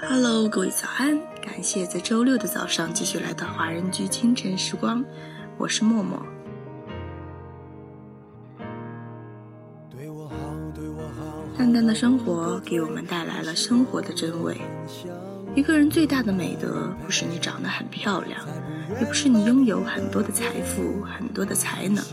[0.00, 1.18] Hello，各位早安！
[1.42, 5.04] 感谢在周六的早上继续来到华人居清晨时光，
[5.56, 6.24] 我是默默。
[11.56, 14.56] 淡淡的生活给我们带来了生活的真味。
[15.56, 18.40] 一个人最大的美德，不是你长得很漂亮，
[19.00, 22.04] 也不是你拥有很多的财富、很多的才能。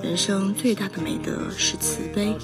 [0.00, 2.36] 人生最大的美德是慈悲。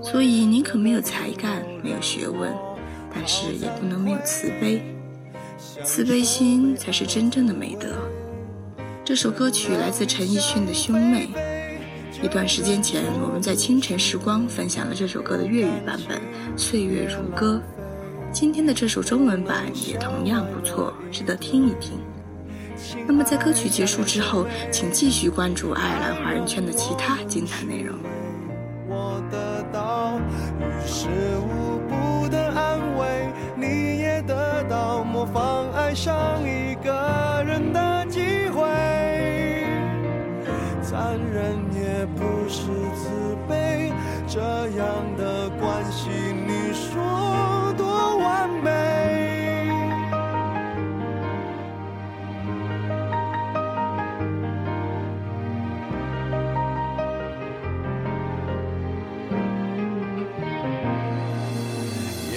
[0.00, 2.54] 所以，宁可没有才干、没有学问，
[3.14, 4.82] 但是也不能没有慈悲。
[5.84, 7.88] 慈悲心才是真正的美德。
[9.04, 11.28] 这首歌曲来自陈奕迅的《兄妹》。
[12.22, 16.18] 一段时间前，我们在清晨时光分享了这首歌的粤语版本
[16.56, 17.62] 《岁月如歌》。
[18.32, 21.98] 今天的这首中文版也同样不错，值得听一听。
[23.06, 27.96] 那么在歌曲结束之后，请继续关注爱尔兰华人圈的其他精彩内容。
[28.88, 30.86] 我得到于
[35.88, 38.60] 爱上一个人的机会。
[40.82, 43.90] 残忍也不是慈悲，
[44.26, 44.38] 这
[44.76, 44.84] 样
[45.16, 45.24] 的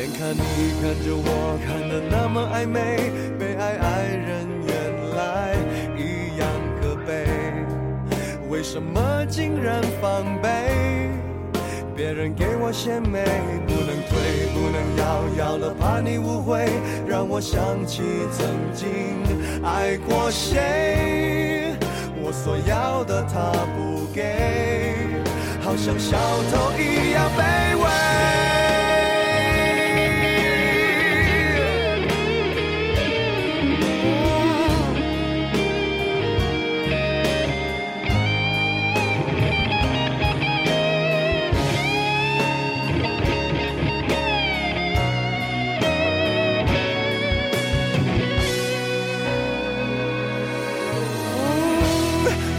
[0.01, 0.41] 眼看你
[0.81, 4.73] 看着我，看得那么暧昧，被爱爱人原
[5.15, 5.53] 来
[5.95, 6.47] 一样
[6.81, 7.27] 可悲。
[8.49, 10.49] 为什么竟然防备？
[11.95, 13.23] 别人给我献媚，
[13.67, 16.65] 不能退，不能要，要了怕你误会，
[17.07, 18.87] 让我想起曾经
[19.63, 21.75] 爱过谁。
[22.23, 24.95] 我所要的他不给，
[25.61, 28.10] 好像小偷一样卑微。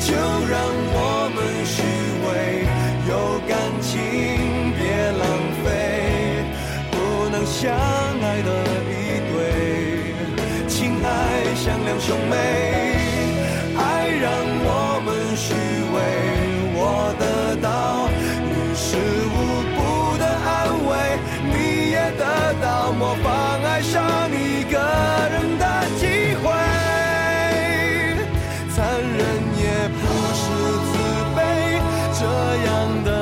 [0.05, 0.59] 就让
[0.95, 1.81] 我们虚
[2.25, 2.29] 伪
[3.09, 3.91] 有感情
[4.77, 4.83] 别
[5.13, 5.23] 浪
[5.63, 5.67] 费
[6.91, 8.51] 不能相爱的
[8.91, 8.93] 一
[9.31, 12.72] 对亲爱像两兄妹。
[32.82, 33.22] the